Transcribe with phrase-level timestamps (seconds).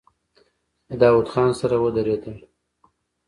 [0.87, 2.37] له داوود خان سره ودرېدل.